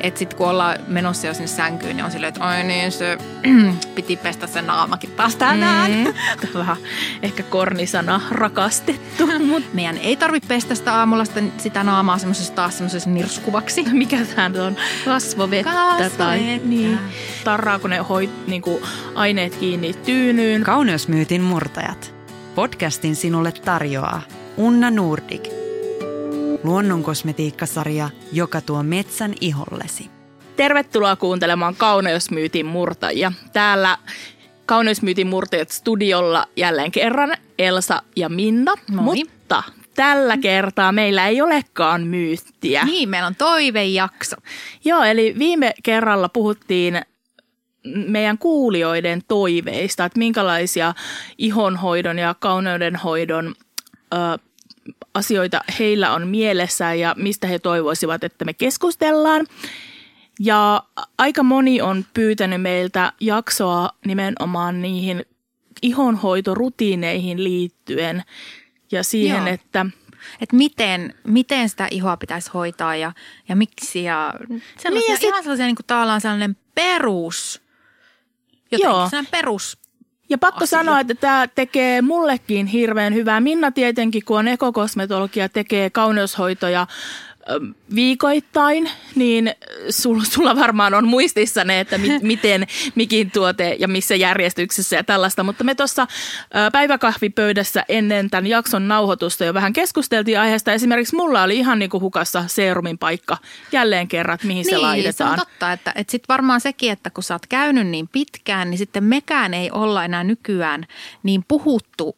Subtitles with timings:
[0.00, 3.18] Että sitten kun ollaan menossa jo sinne sänkyyn, niin on silleen, että ai niin, se
[3.94, 5.90] piti pestä se naamakin taas tänään.
[5.90, 6.14] Mm.
[6.54, 6.76] Vähän
[7.22, 9.26] ehkä kornisana rakastettu.
[9.48, 13.84] Mut meidän ei tarvitse pestä sitä aamulla sitä, sitä naamaa semmoisessa taas semmoisessa nirskuvaksi.
[13.92, 14.76] Mikä tämä on?
[15.04, 15.72] Kasvovettä.
[15.72, 16.18] Kasvovettä.
[16.18, 16.98] Tai, niin.
[17.44, 18.82] Tarraako ne hoit, niinku,
[19.14, 20.62] aineet kiinni tyynyyn.
[20.62, 22.14] Kauneusmyytin murtajat.
[22.54, 24.22] Podcastin sinulle tarjoaa
[24.56, 25.67] Unna Nordic.
[26.64, 30.10] Luonnonkosmetiikkasarja, joka tuo metsän ihollesi.
[30.56, 33.32] Tervetuloa kuuntelemaan Kauneusmyytin murtajia.
[33.52, 33.98] Täällä
[34.66, 38.74] Kauneusmyytin murtajat studiolla jälleen kerran Elsa ja Minna.
[38.90, 39.16] Moi.
[39.16, 39.62] Mutta
[39.94, 42.84] tällä kertaa meillä ei olekaan myyttiä.
[42.84, 44.36] Niin, meillä on toivejakso.
[44.84, 47.02] Joo, eli viime kerralla puhuttiin
[48.06, 50.94] meidän kuulijoiden toiveista, että minkälaisia
[51.38, 53.54] ihonhoidon ja kauneudenhoidon
[54.14, 54.16] ö,
[55.14, 59.46] asioita heillä on mielessään ja mistä he toivoisivat, että me keskustellaan.
[60.40, 60.82] Ja
[61.18, 65.24] aika moni on pyytänyt meiltä jaksoa nimenomaan niihin
[65.82, 68.22] ihonhoitorutiineihin liittyen
[68.92, 69.54] ja siihen, Joo.
[69.54, 69.86] että
[70.40, 73.12] Että miten, miten sitä ihoa pitäisi hoitaa ja,
[73.48, 74.02] ja miksi.
[74.02, 74.34] Ja
[74.78, 77.62] sellaisia, Niin ja sit- ihan sellaisia niin kuin tavallaan sellainen perus,
[78.72, 79.08] jotenkin Joo.
[79.08, 79.78] sellainen perus.
[80.30, 80.78] Ja pakko asia.
[80.78, 83.40] sanoa, että tämä tekee mullekin hirveän hyvää.
[83.40, 86.86] Minna tietenkin, kun on ekokosmetologia, tekee kauneushoitoja
[87.94, 89.54] viikoittain, niin
[89.90, 95.04] sul, sulla varmaan on muistissa ne, että mi, miten mikin tuote ja missä järjestyksessä ja
[95.04, 95.42] tällaista.
[95.42, 96.06] Mutta me tuossa
[96.72, 100.72] päiväkahvipöydässä ennen tämän jakson nauhoitusta jo vähän keskusteltiin aiheesta.
[100.72, 103.38] Esimerkiksi mulla oli ihan niin kuin hukassa seerumin paikka
[103.72, 105.30] jälleen kerran, mihin se niin, se laitetaan.
[105.30, 108.78] on totta, että, että sitten varmaan sekin, että kun sä oot käynyt niin pitkään, niin
[108.78, 110.86] sitten mekään ei olla enää nykyään
[111.22, 112.16] niin puhuttu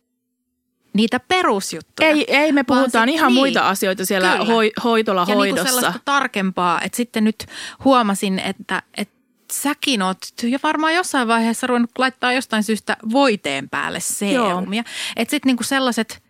[0.92, 2.08] niitä perusjuttuja.
[2.08, 5.48] Ei, ei, me puhutaan sit- ihan niin, muita asioita siellä hoi, hoitola ja niin kuin
[5.48, 5.74] hoidossa.
[5.74, 7.46] sellaista tarkempaa, että sitten nyt
[7.84, 9.14] huomasin, että, että
[9.52, 14.84] säkin oot jo varmaan jossain vaiheessa ruvennut laittaa jostain syystä voiteen päälle seerumia.
[15.16, 16.22] Että sitten niinku sellaiset,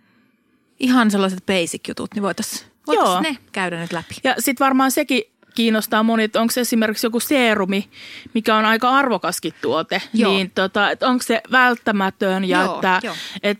[0.80, 4.14] ihan sellaiset basic jutut, niin voitaisiin voitais ne käydä nyt läpi.
[4.24, 5.22] Ja sitten varmaan sekin
[5.54, 7.90] kiinnostaa moni, että onko se esimerkiksi joku seerumi,
[8.34, 10.32] mikä on aika arvokaskin tuote, Joo.
[10.32, 13.14] niin tota, että onko se välttämätön ja Joo, että joo.
[13.42, 13.58] et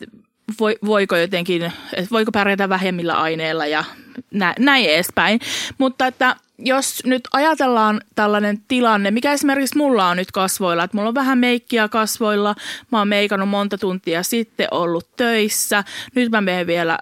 [0.61, 1.73] voi, voiko jotenkin,
[2.11, 3.85] voiko pärjätä vähemmillä aineilla ja
[4.31, 5.41] nä, näin edespäin.
[5.79, 11.09] Mutta että jos nyt ajatellaan tällainen tilanne, mikä esimerkiksi mulla on nyt kasvoilla, että mulla
[11.09, 12.55] on vähän meikkiä kasvoilla,
[12.93, 15.85] mä oon meikannut monta tuntia sitten ollut töissä,
[16.15, 16.99] nyt mä menen vielä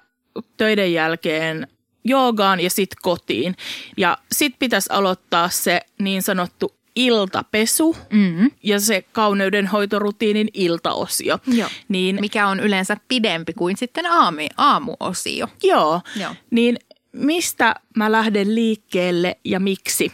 [0.57, 1.69] töiden jälkeen
[2.05, 3.55] joogaan ja sitten kotiin.
[3.97, 8.51] Ja sitten pitäisi aloittaa se niin sanottu iltapesu Mm-hmm.
[8.63, 11.39] ja se kauneudenhoitorutiinin iltaosio.
[11.47, 11.69] Joo.
[11.89, 15.49] Niin, Mikä on yleensä pidempi kuin sitten aami, aamuosio.
[15.63, 16.35] joo, Joo.
[16.51, 16.77] niin
[17.13, 20.13] mistä mä lähden liikkeelle ja miksi?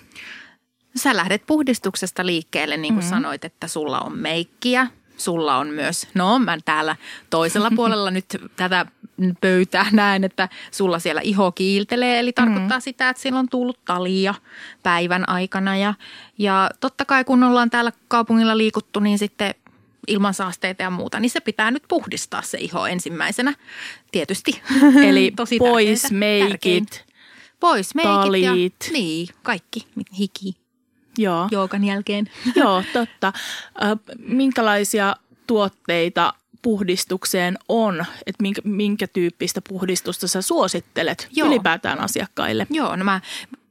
[0.97, 3.09] Sä lähdet puhdistuksesta liikkeelle, niin kuin mm.
[3.11, 4.87] sanoit, että sulla on meikkiä.
[5.17, 6.97] Sulla on myös, no mä täällä
[7.31, 8.27] toisella puolella nyt
[8.57, 8.87] tätä
[9.41, 12.19] pöytää näen, että sulla siellä iho kiiltelee.
[12.19, 12.83] Eli tarkoittaa mm.
[12.83, 14.35] sitä, että siellä on tullut talia
[14.83, 15.77] päivän aikana.
[15.77, 15.95] Ja,
[16.39, 19.55] ja totta kai kun ollaan täällä kaupungilla liikuttu, niin sitten
[20.07, 23.55] ilman saasteita ja muuta, niin se pitää nyt puhdistaa se iho ensimmäisenä.
[24.13, 24.63] Tietysti.
[25.09, 26.19] Eli Tosi pois tärkeetä.
[26.19, 27.05] meikit.
[27.61, 28.45] Pois meikit talit.
[28.45, 28.53] ja
[28.93, 29.87] niin, kaikki,
[30.19, 30.64] hiki
[31.19, 31.49] Joo.
[31.51, 32.31] joogan jälkeen.
[32.57, 33.33] Joo, totta.
[34.19, 35.17] Minkälaisia
[35.47, 41.49] tuotteita puhdistukseen on, että minkä, minkä tyyppistä puhdistusta sä suosittelet Joo.
[41.49, 42.67] ylipäätään asiakkaille?
[42.71, 43.21] Joo, no mä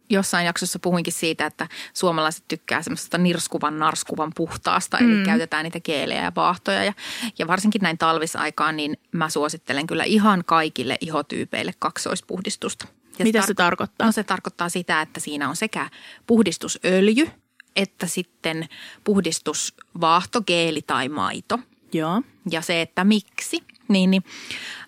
[0.10, 5.24] jossain jaksossa puhuinkin siitä, että suomalaiset tykkää semmoisesta nirskuvan, narskuvan puhtaasta, eli Mm.
[5.26, 6.84] käytetään niitä geelejä ja vaahtoja.
[6.84, 6.94] Ja,
[7.40, 12.88] ja varsinkin näin talvisaikaan, niin mä suosittelen kyllä ihan kaikille ihotyypeille kaksoispuhdistusta.
[13.20, 14.08] Ja Mitä tar- se tarkoittaa?
[14.08, 15.90] No se tarkoittaa sitä, että siinä on sekä
[16.28, 17.30] puhdistusöljy,
[17.76, 18.68] että sitten
[19.04, 21.60] puhdistusvaahto, geeli tai maito–
[21.94, 22.22] Joo.
[22.52, 24.24] ja se, että miksi, niin, niin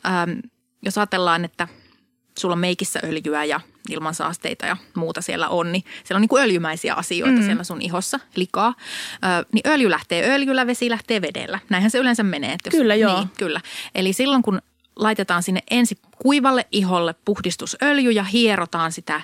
[0.05, 0.41] äm,
[0.81, 1.67] jos ajatellaan, että
[2.39, 6.43] sulla on meikissä öljyä ja ilmansaasteita ja muuta siellä on, niin siellä on niin kuin
[6.43, 7.45] öljymäisiä asioita mm.
[7.45, 8.73] siellä sun ihossa, likaa.
[9.13, 11.59] Ö, niin öljy lähtee öljyllä, vesi lähtee vedellä.
[11.69, 12.53] Näinhän se yleensä menee.
[12.53, 13.19] Että jos, Kyllä, joo.
[13.19, 13.61] Niin, kyllä.
[13.95, 14.61] Eli silloin kun
[14.95, 19.21] laitetaan sinne ensi kuivalle iholle puhdistusöljy ja hierotaan sitä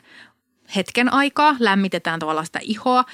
[0.75, 3.05] hetken aikaa, lämmitetään tavallaan sitä ihoa,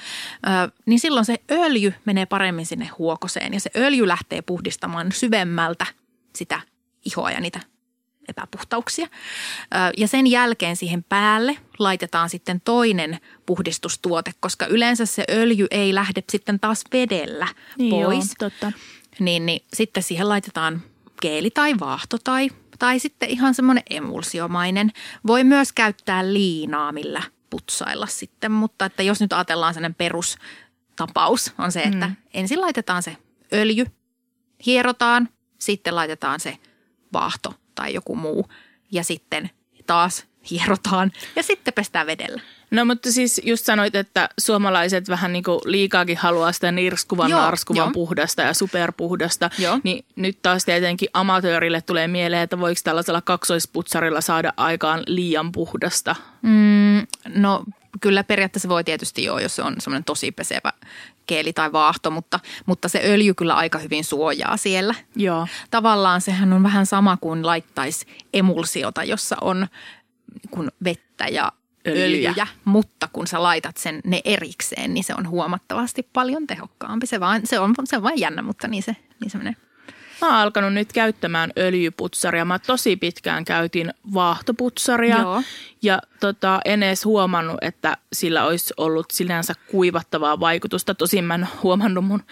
[0.86, 5.86] niin silloin se öljy menee paremmin sinne huokoseen ja se öljy lähtee puhdistamaan syvemmältä
[6.36, 6.60] sitä
[7.04, 7.60] ihoa ja niitä
[8.28, 9.06] epäpuhtauksia.
[9.96, 16.22] Ja sen jälkeen siihen päälle laitetaan sitten toinen puhdistustuote, koska yleensä se öljy ei lähde
[16.30, 18.34] sitten taas vedellä Niin pois.
[18.40, 18.72] Joo, totta.
[19.18, 20.82] Niin, niin sitten siihen laitetaan
[21.22, 24.92] geeli tai vaahto tai, tai sitten ihan semmoinen emulsiomainen.
[25.26, 28.52] Voi myös käyttää liinaa, millä putsailla sitten.
[28.52, 32.16] Mutta että jos nyt ajatellaan sellainen perustapaus on se, että mm.
[32.34, 33.16] ensin laitetaan se
[33.52, 33.86] öljy,
[34.66, 35.28] hierotaan,
[35.58, 36.58] sitten laitetaan se
[37.12, 38.48] vaahto tai joku muu
[38.92, 39.50] ja sitten
[39.86, 42.40] taas hierotaan ja sitten pestään vedellä.
[42.70, 47.40] No mutta siis just sanoit, että suomalaiset vähän niin kuin liikaakin haluaa sitä nirskuvan, joo,
[47.40, 47.92] narskuvan jo.
[47.92, 49.50] puhdasta ja superpuhdasta.
[49.58, 49.80] Joo.
[49.82, 56.16] Niin nyt taas tietenkin amatöörille tulee mieleen, että voiko tällaisella kaksoisputsarilla saada aikaan liian puhdasta?
[56.42, 57.64] Mm, no
[58.00, 60.72] kyllä periaatteessa voi tietysti joo, jos se on semmoinen tosi pesevä
[61.26, 64.94] keeli tai vaahto, mutta, mutta se öljy kyllä aika hyvin suojaa siellä.
[65.16, 65.46] Joo.
[65.70, 69.66] Tavallaan sehän on vähän sama kuin laittaisi emulsiota, jossa on
[70.50, 71.52] kun vettä ja
[71.90, 72.30] öljyjä.
[72.30, 77.06] öljyjä, mutta kun sä laitat sen ne erikseen, niin se on huomattavasti paljon tehokkaampi.
[77.06, 79.56] Se, vaan, se, on, se on vain jännä, mutta niin se, niin se menee.
[80.20, 82.44] Mä oon alkanut nyt käyttämään öljyputsaria.
[82.44, 85.42] Mä tosi pitkään käytin vaahtoputsaria Joo.
[85.82, 90.94] ja tota, en edes huomannut, että sillä olisi ollut sinänsä kuivattavaa vaikutusta.
[90.94, 92.22] Tosin mä en huomannut mun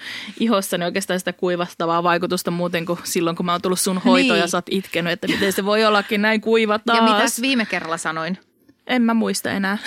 [0.40, 4.40] ihossani oikeastaan sitä kuivattavaa vaikutusta muuten kuin silloin, kun mä oon tullut sun hoitoon niin.
[4.40, 6.98] ja sä oot itkenyt, että miten se voi ollakin näin kuiva taas.
[6.98, 8.38] Ja mitäs viime kerralla sanoin?
[8.86, 9.78] En mä muista enää.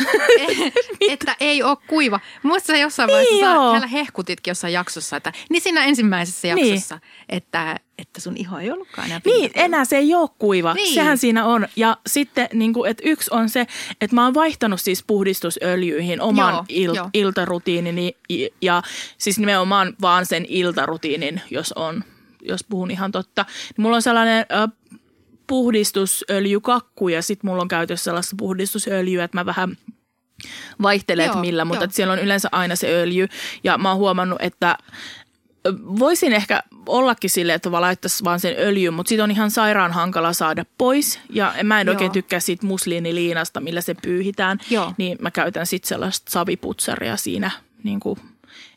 [1.09, 2.19] että ei ole kuiva.
[2.43, 6.67] Muista jossain vaiheessa niin sä täällä hehkutitkin jossain jaksossa, että, niin siinä ensimmäisessä niin.
[6.67, 7.25] jaksossa, niin.
[7.29, 10.73] että, että sun iho ei ollutkaan enää Niin, enää se ei ole kuiva.
[10.73, 10.93] Niin.
[10.93, 11.67] Sehän siinä on.
[11.75, 13.67] Ja sitten, niin kuin, että yksi on se,
[14.01, 17.09] että mä oon vaihtanut siis puhdistusöljyihin oman joo, il- jo.
[17.13, 18.17] iltarutiinini
[18.61, 18.81] ja
[19.17, 22.03] siis nimenomaan vaan sen iltarutiinin, jos on
[22.41, 23.45] jos puhun ihan totta.
[23.77, 24.45] Niin mulla on sellainen
[25.49, 29.77] puhdistusöljykakku ja sitten mulla on käytössä sellaista puhdistusöljyä, että mä vähän
[30.81, 33.27] vaihtelen, että millä, mutta että siellä on yleensä aina se öljy.
[33.63, 34.77] Ja mä oon huomannut, että
[35.99, 39.91] voisin ehkä ollakin sille, että vaan laittaisi vaan sen öljyn, mutta siitä on ihan sairaan
[39.91, 41.19] hankala saada pois.
[41.29, 41.93] Ja mä en Joo.
[41.93, 44.59] oikein tykkää siitä musliiniliinasta, millä se pyyhitään.
[44.69, 44.93] Joo.
[44.97, 47.51] Niin mä käytän sitten sellaista saviputsaria siinä
[47.83, 48.19] niin kuin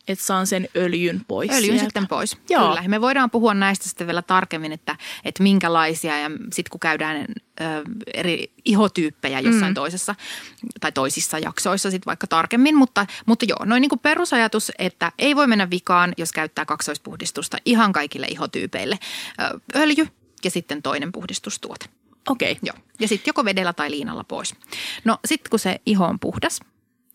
[0.09, 1.85] että saan sen öljyn pois Öljyn sieltä.
[1.85, 2.69] sitten pois, Joo.
[2.69, 2.89] kyllä.
[2.89, 7.27] Me voidaan puhua näistä sitten vielä tarkemmin, että, että minkälaisia ja sitten kun käydään
[7.61, 7.65] ö,
[8.15, 9.75] eri ihotyyppejä jossain mm.
[9.75, 10.15] toisessa
[10.81, 12.77] tai toisissa jaksoissa sitten vaikka tarkemmin.
[12.77, 17.59] Mutta, mutta joo, noin niin kuin perusajatus, että ei voi mennä vikaan, jos käyttää kaksoispuhdistusta
[17.65, 18.99] ihan kaikille ihotyypeille.
[19.41, 20.09] Ö, öljy
[20.45, 21.87] ja sitten toinen puhdistustuote.
[22.29, 22.53] Okei.
[22.53, 22.61] Okay.
[22.63, 22.77] Joo.
[23.01, 24.55] Ja sitten joko vedellä tai liinalla pois.
[25.05, 26.61] No sitten kun se iho on puhdas–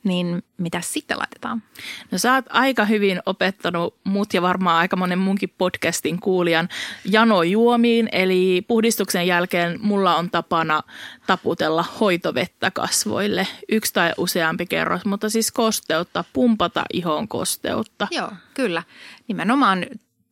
[0.08, 1.64] niin mitä sitten laitetaan?
[2.12, 6.70] No sä oot aika hyvin opettanut mut ja varmaan aika monen munkin podcastin kuulijan
[7.06, 8.10] janojuomiin.
[8.12, 10.82] Eli puhdistuksen jälkeen mulla on tapana
[11.28, 13.48] taputella hoitovettä kasvoille.
[13.70, 18.08] Yksi tai useampi kerros, mutta siis kosteutta, pumpata ihon kosteutta.
[18.12, 18.84] Joo, kyllä.
[19.28, 19.86] Nimenomaan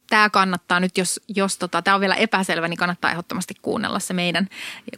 [0.09, 4.13] tämä kannattaa nyt, jos, jos tota, tämä on vielä epäselvä, niin kannattaa ehdottomasti kuunnella se
[4.13, 4.47] meidän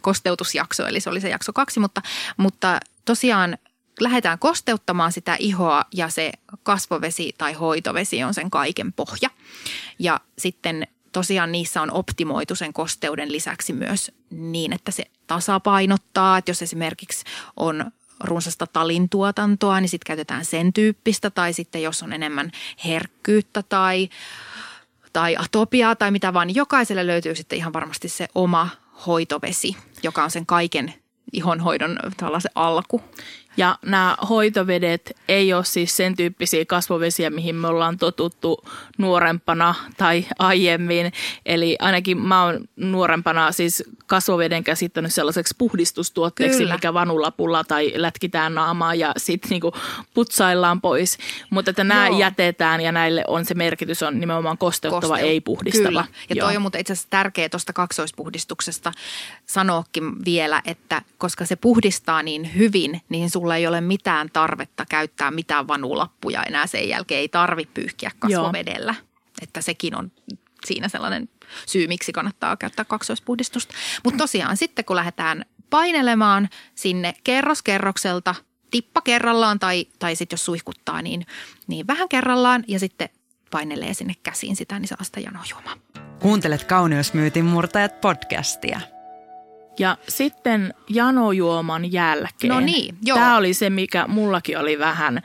[0.00, 2.02] kosteutusjakso, eli se oli se jakso kaksi, mutta,
[2.36, 3.58] mutta tosiaan
[4.00, 9.30] lähdetään kosteuttamaan sitä ihoa ja se kasvovesi tai hoitovesi on sen kaiken pohja.
[9.98, 16.50] Ja sitten tosiaan niissä on optimoitu sen kosteuden lisäksi myös niin, että se tasapainottaa, että
[16.50, 17.24] jos esimerkiksi
[17.56, 17.92] on
[18.24, 22.52] runsasta talintuotantoa, niin sitten käytetään sen tyyppistä tai sitten jos on enemmän
[22.84, 24.08] herkkyyttä tai,
[25.12, 28.68] tai atopiaa tai mitä vaan, niin jokaiselle löytyy sitten ihan varmasti se oma
[29.06, 30.94] hoitovesi, joka on sen kaiken
[31.32, 31.98] ihonhoidon
[32.38, 33.02] se alku.
[33.58, 38.64] Ja nämä hoitovedet ei ole siis sen tyyppisiä kasvovesiä, mihin me ollaan totuttu
[38.98, 41.12] nuorempana tai aiemmin.
[41.46, 46.74] Eli ainakin mä oon nuorempana siis kasvoveden käsittänyt sellaiseksi puhdistustuotteeksi, Kyllä.
[46.74, 49.72] mikä vanulapulla tai lätkitään naamaa ja sitten niinku
[50.14, 51.18] putsaillaan pois.
[51.50, 52.18] Mutta että nämä Joo.
[52.18, 55.28] jätetään ja näille on se merkitys on nimenomaan kosteuttava, Kosteu.
[55.28, 55.88] ei puhdistava.
[55.88, 56.04] Kyllä.
[56.30, 56.46] Ja Joo.
[56.46, 58.92] toi on mutta itse asiassa tärkeä tuosta kaksoispuhdistuksesta
[59.46, 65.30] sanoakin vielä, että koska se puhdistaa niin hyvin, niin sulla ei ole mitään tarvetta käyttää
[65.30, 67.20] mitään vanulappuja enää sen jälkeen.
[67.20, 68.94] Ei tarvi pyyhkiä kasvovedellä.
[68.98, 69.08] Joo.
[69.42, 70.12] Että sekin on
[70.66, 71.28] siinä sellainen
[71.66, 73.74] syy, miksi kannattaa käyttää kaksoispuhdistusta.
[74.04, 78.34] Mutta tosiaan sitten kun lähdetään painelemaan sinne kerros kerrokselta,
[78.70, 81.26] tippa kerrallaan tai, tai sitten jos suihkuttaa, niin,
[81.66, 83.08] niin vähän kerrallaan ja sitten
[83.50, 85.76] painelee sinne käsiin sitä, niin saa sitä janojuomaa.
[86.20, 88.80] Kuuntelet Kauneusmyytin murtajat podcastia.
[89.78, 92.54] Ja sitten janojuoman jälkeen.
[92.54, 93.18] No niin, joo.
[93.18, 95.22] Tämä oli se, mikä mullakin oli vähän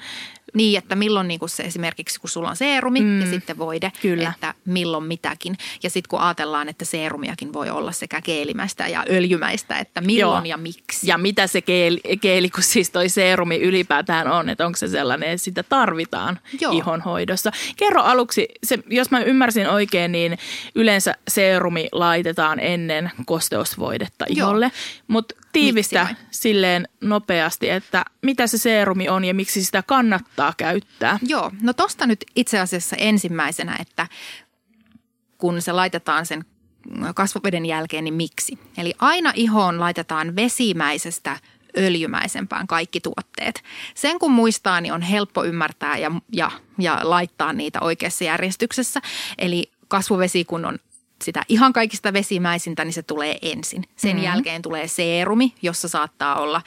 [0.54, 3.92] niin, että milloin niin kuin se esimerkiksi, kun sulla on seerumi mm, ja sitten voide,
[4.02, 4.34] kyllä.
[4.36, 5.58] että milloin mitäkin.
[5.84, 10.50] Ja sitten kun ajatellaan, että seerumiakin voi olla sekä keelimäistä ja öljymäistä, että milloin Joo.
[10.50, 11.08] ja miksi.
[11.08, 15.30] Ja mitä se keeli, keeli, kun siis toi seerumi ylipäätään on, että onko se sellainen,
[15.30, 16.72] että sitä tarvitaan Joo.
[16.72, 17.52] ihonhoidossa.
[17.78, 20.38] Kerro aluksi, se, jos mä ymmärsin oikein, niin
[20.76, 24.72] yleensä seerumi laitetaan ennen kosteusvoidetta iholle,
[25.08, 31.20] mutta tiivistä Miksi silleen nopeasti, että mitä se seerumi on ja miksi sitä kannattaa käyttää.
[31.22, 34.08] Joo, no tosta nyt itse asiassa ensimmäisenä, että
[35.38, 36.46] kun se laitetaan sen
[37.16, 38.60] kasvoveden jälkeen, niin miksi?
[38.78, 41.40] Eli aina ihoon laitetaan vesimäisestä
[41.78, 43.64] öljymäisempään kaikki tuotteet.
[43.96, 49.02] Sen kun muistaa, niin on helppo ymmärtää ja, ja, ja laittaa niitä oikeassa järjestyksessä.
[49.38, 50.80] Eli kasvovesi, kun on
[51.24, 53.84] sitä ihan kaikista vesimäisintä, niin se tulee ensin.
[53.96, 54.24] Sen mm-hmm.
[54.24, 56.62] jälkeen tulee seerumi, jossa saattaa olla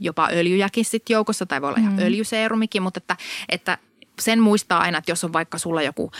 [0.00, 1.98] jopa öljyjäkin sitten joukossa, tai voi olla mm-hmm.
[1.98, 3.16] ihan öljyseerumikin, mutta että,
[3.48, 3.78] että
[4.20, 6.10] sen muistaa aina, että jos on vaikka sulla joku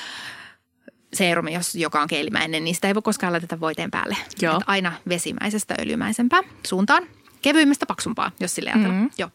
[1.12, 4.16] seerumi, jos, joka on keilimäinen, niin sitä ei voi koskaan laiteta voiteen päälle.
[4.42, 4.52] Joo.
[4.52, 7.02] Että aina vesimäisestä öljymäisempää suuntaan,
[7.42, 8.94] kevyimmästä paksumpaa, jos sille ajatellaan.
[8.94, 9.10] Mm-hmm.
[9.18, 9.30] Joo.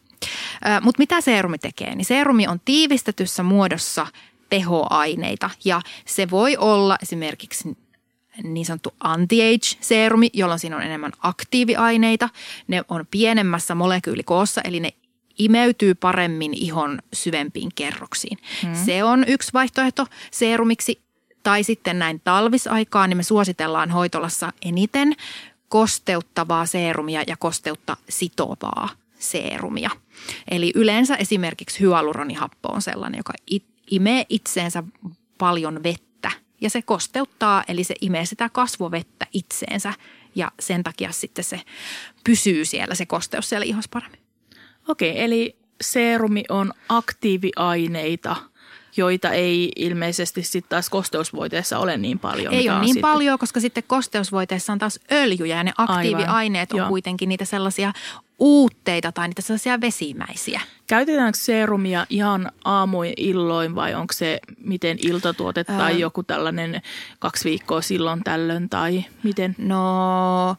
[0.80, 1.94] Mutta mitä seerumi tekee?
[1.94, 4.06] Niin seerumi on tiivistetyssä muodossa
[4.50, 7.76] tehoaineita ja se voi olla esimerkiksi
[8.42, 12.28] niin sanottu anti-age-seerumi, jolloin siinä on enemmän aktiiviaineita.
[12.68, 14.92] Ne on pienemmässä molekyylikoossa, eli ne
[15.38, 18.38] imeytyy paremmin ihon syvempiin kerroksiin.
[18.62, 18.74] Hmm.
[18.74, 21.04] Se on yksi vaihtoehto seerumiksi.
[21.42, 25.14] Tai sitten näin talvisaikaan, niin me suositellaan hoitolassa eniten
[25.68, 28.88] kosteuttavaa seerumia ja kosteutta sitovaa
[29.18, 29.90] seerumia.
[30.50, 33.32] Eli yleensä esimerkiksi hyaluronihappo on sellainen, joka
[33.90, 34.82] imee itseensä
[35.38, 36.13] paljon vettä
[36.64, 39.94] ja se kosteuttaa, eli se imee sitä kasvovettä itseensä
[40.34, 41.60] ja sen takia sitten se
[42.24, 44.20] pysyy siellä, se kosteus siellä ihossa paremmin.
[44.88, 48.36] Okei, eli seerumi on aktiiviaineita–
[48.96, 52.54] joita ei ilmeisesti sitten taas kosteusvoiteessa ole niin paljon.
[52.54, 53.00] Ei ole niin sitten...
[53.00, 56.80] paljon, koska sitten kosteusvoiteessa on taas öljyjä ja ne aktiiviaineet Aivan.
[56.80, 56.88] on Joo.
[56.88, 57.92] kuitenkin niitä sellaisia
[58.38, 60.60] uutteita tai niitä sellaisia vesimäisiä.
[60.86, 65.98] Käytetäänkö seerumia ihan aamuin illoin vai onko se miten iltatuote tai öö.
[65.98, 66.82] joku tällainen
[67.18, 69.54] kaksi viikkoa silloin tällöin tai miten?
[69.58, 70.56] No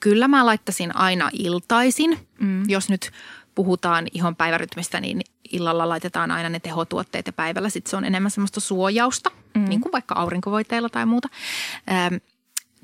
[0.00, 2.62] kyllä mä laittaisin aina iltaisin, mm.
[2.68, 3.10] jos nyt
[3.54, 5.20] puhutaan ihon päivärytmistä, niin
[5.52, 9.64] illalla laitetaan aina ne tehotuotteet ja päivällä sitten se on enemmän semmoista suojausta, mm.
[9.68, 11.28] niin kuin vaikka aurinkovoiteilla tai muuta.
[11.90, 12.14] Ähm,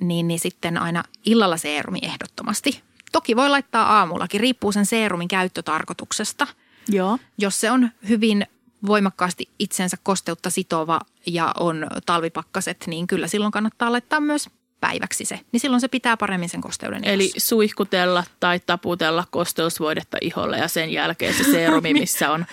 [0.00, 2.82] niin, niin sitten aina illalla seerumi ehdottomasti.
[3.16, 6.46] Toki voi laittaa aamullakin, riippuu sen seerumin käyttötarkoituksesta.
[6.88, 7.18] Joo.
[7.38, 8.46] Jos se on hyvin
[8.86, 15.40] voimakkaasti itsensä kosteutta sitova ja on talvipakkaset, niin kyllä silloin kannattaa laittaa myös päiväksi se,
[15.52, 17.48] niin silloin se pitää paremmin sen kosteuden Eli ihossa.
[17.48, 22.46] suihkutella tai taputella kosteusvoidetta iholle ja sen jälkeen se seerumi, missä on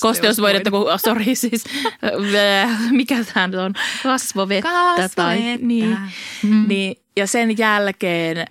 [0.00, 1.64] kosteusvoidetta, kun, oh, sorry siis,
[2.90, 4.70] mikä tämä on, kasvovettä.
[4.70, 5.16] kasvovettä.
[5.16, 5.98] Tai, niin,
[6.42, 6.68] mm.
[6.68, 8.46] niin, ja sen jälkeen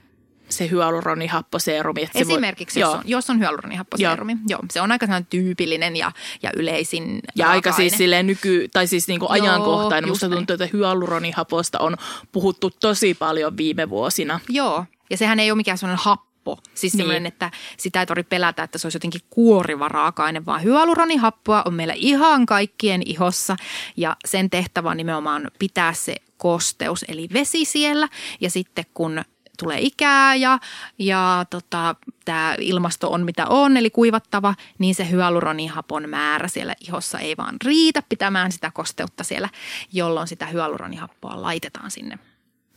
[0.50, 2.04] se hyaluronihapposeerumi.
[2.04, 4.32] Että Esimerkiksi, se voi, jos, on, jos on hyaluronihapposeerumi.
[4.32, 4.42] Joo.
[4.50, 4.60] joo.
[4.72, 6.12] Se on aika tyypillinen ja,
[6.44, 10.10] ja yleisin Ja aika siis silleen nyky, tai siis niinku ajankohtainen.
[10.10, 11.96] Musta tuntuu, että hyaluronihaposta on
[12.32, 14.39] puhuttu tosi paljon viime vuosina.
[14.50, 16.60] Joo, ja sehän ei ole mikään sellainen happo.
[16.74, 16.98] Siis niin.
[16.98, 21.74] sellainen, että sitä ei tarvitse pelätä, että se olisi jotenkin kuoriva raaka-aine, vaan hyaluronihappoa on
[21.74, 23.56] meillä ihan kaikkien ihossa
[23.98, 28.08] ja sen tehtävä on nimenomaan pitää se kosteus, eli vesi siellä.
[28.42, 29.22] Ja sitten kun
[29.57, 30.59] tulee ikää ja,
[30.99, 31.95] ja tota,
[32.25, 37.55] tämä ilmasto on mitä on, eli kuivattava, niin se hyaluronihapon määrä siellä ihossa ei vaan
[37.65, 39.49] riitä pitämään sitä kosteutta siellä,
[39.93, 42.19] jolloin sitä hyaluronihappoa laitetaan sinne.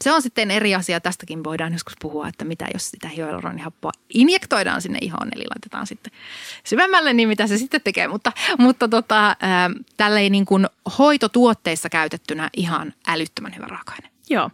[0.05, 4.83] Se on sitten eri asia, tästäkin voidaan joskus puhua, että mitä jos sitä hyaluronihappoa injektoidaan
[4.83, 6.13] sinne ihoon, eli laitetaan sitten
[6.65, 8.09] syvemmälle, niin mitä se sitten tekee.
[8.09, 9.37] Mutta, mutta tota,
[9.97, 10.67] tälleen niin kuin
[10.99, 14.11] hoitotuotteissa käytettynä ihan älyttömän hyvä raaka-aine.
[14.31, 14.51] Joo.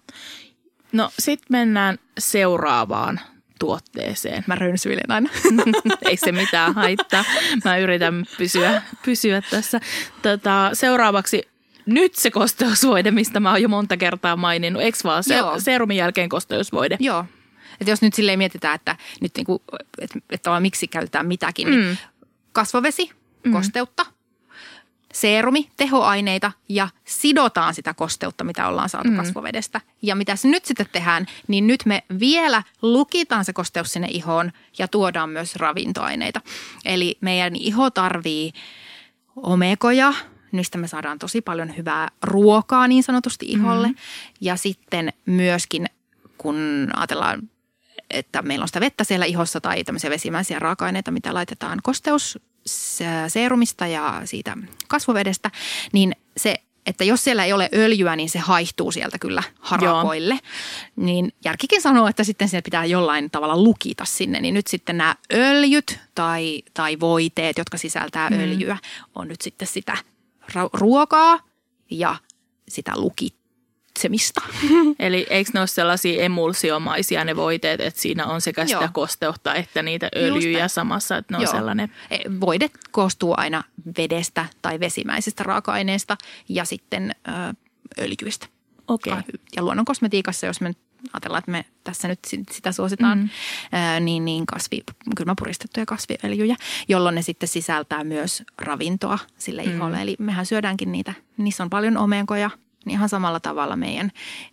[0.97, 3.21] No sitten mennään seuraavaan
[3.59, 4.45] tuotteeseen.
[4.47, 5.31] Mä rönsyilen aina.
[6.09, 7.25] Ei se mitään haittaa.
[7.65, 9.81] Mä yritän pysyä, pysyä tässä.
[10.23, 11.43] Tota, seuraavaksi
[11.87, 14.83] nyt se kosteusvoide, mistä mä oon jo monta kertaa maininnut.
[14.83, 15.25] Eikö vaan?
[15.25, 16.97] Se, serumin jälkeen kosteusvoide.
[17.01, 17.25] Joo.
[17.81, 19.63] Et jos nyt silleen mietitään, että, nyt niinku,
[19.99, 21.97] että, että miksi käytetään mitäkin, niin mm.
[22.53, 23.11] kasvovesi,
[23.45, 23.53] mm.
[23.53, 24.07] kosteutta,
[25.21, 29.17] seerumi, tehoaineita ja sidotaan sitä kosteutta, mitä ollaan saatu mm.
[29.17, 29.81] kasvovedestä.
[30.03, 34.53] Ja mitä se nyt sitten tehdään, niin nyt me vielä lukitaan se kosteus sinne ihoon
[34.79, 36.41] ja tuodaan myös ravintoaineita.
[36.85, 38.53] Eli meidän iho tarvii
[39.37, 40.15] omekoja,
[40.53, 43.89] mistä me saadaan tosi paljon hyvää ruokaa niin sanotusti iholle.
[43.89, 43.95] Mm.
[44.41, 45.87] Ja sitten myöskin,
[46.39, 47.51] kun ajatellaan
[48.11, 52.39] että meillä on sitä vettä siellä ihossa tai tämmöisiä vesimäisiä raaka-aineita, mitä laitetaan kosteus
[53.29, 54.57] seerumista ja siitä
[54.89, 55.51] kasvovedestä,
[55.93, 56.55] niin se
[56.87, 60.35] että jos siellä ei ole öljyä, niin se haihtuu sieltä kyllä harakoille.
[60.35, 60.41] Joo.
[60.97, 64.41] Niin järkikin sanoo, että sitten se pitää jollain tavalla lukita sinne.
[64.41, 68.41] Niin nyt sitten nämä öljyt tai, tai voiteet, jotka sisältää mm.
[68.41, 68.79] öljyä,
[69.15, 69.97] on nyt sitten sitä
[70.73, 71.41] ruokaa
[71.91, 72.17] ja
[72.69, 73.46] sitä lukittua
[73.97, 74.43] suitsemista.
[74.99, 78.89] Eli eikö ne ole sellaisia emulsiomaisia ne voiteet, että siinä on sekä sitä Joo.
[78.93, 80.71] kosteutta että niitä Just öljyjä näin.
[80.71, 81.53] samassa, että ne on Joo.
[81.53, 81.93] sellainen.
[82.11, 83.65] E, Voide koostuu aina
[83.99, 86.17] vedestä tai vesimäisistä raaka-aineista
[86.49, 87.55] ja sitten ö,
[87.99, 88.47] öljyistä.
[88.89, 89.13] Okei.
[89.13, 89.23] Okay.
[89.57, 90.73] Ja luonnon kosmetiikassa, jos me
[91.13, 93.29] ajatellaan, että me tässä nyt si- sitä suositaan, mm.
[93.73, 94.83] ää, niin, niin kasvi,
[95.17, 96.57] kylmäpuristettuja kasviöljyjä,
[96.89, 99.77] jolloin ne sitten sisältää myös ravintoa sille mm.
[99.77, 100.03] iholle.
[100.03, 102.51] Eli mehän syödäänkin niitä, niissä on paljon omegoja,
[102.87, 104.11] niin ihan samalla tavalla meidän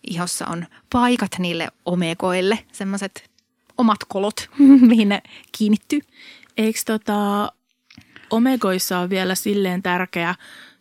[0.08, 3.30] ihossa on paikat niille omegoille, semmoiset
[3.78, 4.50] omat kolot,
[4.90, 5.22] mihin ne
[5.58, 6.00] kiinnittyy.
[6.58, 7.52] Eikö tota,
[8.30, 10.36] omegoissa on vielä silleen tärkeä,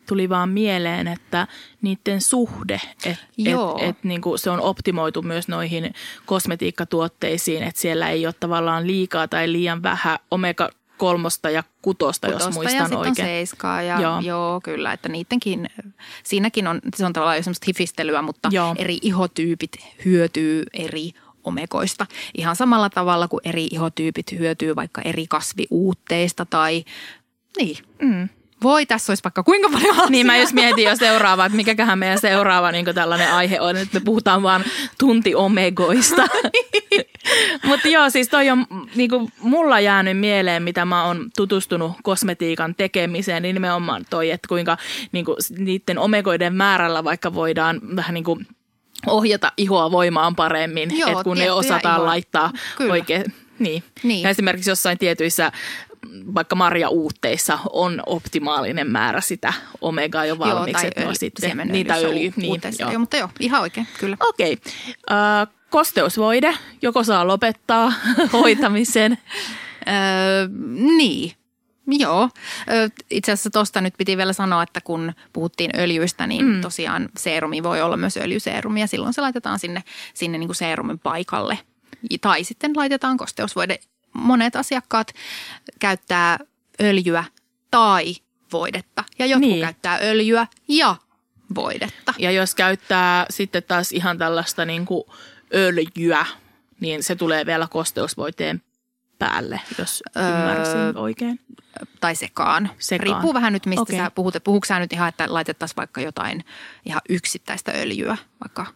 [0.08, 1.46] tuli vaan mieleen, että
[1.82, 5.94] niiden suhde, että et, et, niinku se on optimoitu myös noihin
[6.26, 10.70] kosmetiikkatuotteisiin, että siellä ei ole tavallaan liikaa tai liian vähän omega
[11.02, 13.28] kolmosta ja kutosta, jos Kutosta muistan ja sitten on oikein.
[13.28, 14.20] seiskaa ja Joo.
[14.20, 14.60] joo.
[14.60, 15.70] kyllä, että niidenkin,
[16.24, 18.74] siinäkin on, se on tavallaan jo semmoista hifistelyä, mutta Joo.
[18.78, 21.10] eri ihotyypit hyötyy eri
[21.44, 22.06] omekoista.
[22.34, 26.84] Ihan samalla tavalla kuin eri ihotyypit hyötyy vaikka eri kasviuutteista tai
[27.56, 27.76] niin.
[28.02, 28.28] Mm.
[28.62, 30.10] Voi, tässä olisi vaikka kuinka paljon asiaa.
[30.10, 33.98] Niin mä just mietin jo seuraavaa, että mikäköhän meidän seuraava niin tällainen aihe on, että
[33.98, 34.64] me puhutaan vaan
[34.98, 36.22] tunti omegoista.
[37.66, 42.74] Mutta joo, siis toi on niin kuin mulla jäänyt mieleen, mitä mä oon tutustunut kosmetiikan
[42.74, 44.76] tekemiseen, niin nimenomaan toi, että kuinka
[45.12, 48.46] niin kuin niiden omegoiden määrällä vaikka voidaan vähän niin kuin
[49.06, 52.92] ohjata ihoa voimaan paremmin, Joo, että kun ne osataan ihoa- laittaa Kyllä.
[52.92, 53.24] oikein.
[53.58, 53.82] Niin.
[54.02, 54.22] Niin.
[54.22, 55.52] Ja esimerkiksi jossain tietyissä
[56.34, 62.32] vaikka marjauutteissa on optimaalinen määrä sitä omegaa jo valmiiksi, että ne on sitten niitä öljy.
[62.36, 62.72] Niin, Joo.
[62.78, 62.90] joo.
[62.90, 64.16] joo, mutta joo, ihan oikein, kyllä.
[64.20, 64.58] Okei.
[65.10, 67.92] Äh, kosteusvoide, joko saa lopettaa
[68.32, 69.18] hoitamisen.
[69.88, 70.48] Öö,
[70.96, 71.32] niin.
[71.86, 72.30] Joo.
[73.10, 76.60] Itse asiassa tuosta nyt piti vielä sanoa, että kun puhuttiin öljyistä, niin mm.
[76.60, 79.82] tosiaan seerumi voi olla myös öljyseerumi ja silloin se laitetaan sinne,
[80.14, 81.58] sinne niin kuin seerumin paikalle.
[82.20, 83.78] Tai sitten laitetaan kosteusvoide.
[84.12, 85.12] Monet asiakkaat
[85.78, 86.38] käyttää
[86.80, 87.24] öljyä
[87.70, 88.14] tai
[88.52, 89.60] voidetta ja jotkut niin.
[89.60, 90.96] käyttää öljyä ja
[91.54, 92.14] voidetta.
[92.18, 95.04] Ja jos käyttää sitten taas ihan tällaista niin kuin
[95.54, 96.26] öljyä,
[96.80, 98.62] niin se tulee vielä kosteusvoiteen
[99.18, 101.40] päälle, jos Öö, ymmärsin oikein.
[102.00, 102.70] tai sekaan.
[102.78, 103.04] Sekaan.
[103.04, 103.96] Riippuu vähän nyt, mistä okay.
[103.96, 104.34] sä puhut.
[104.44, 106.44] Puhuuko sä nyt ihan, että laitettaisiin vaikka jotain
[106.86, 108.66] ihan yksittäistä öljyä, vaikka